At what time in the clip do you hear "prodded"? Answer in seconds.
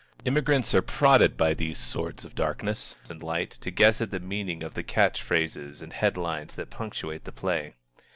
0.81-1.37